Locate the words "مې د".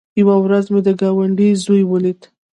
0.73-0.89